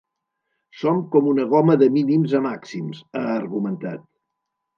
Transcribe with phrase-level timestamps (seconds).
[0.77, 4.05] Som com una goma de mínims a màxims, ha argumentat.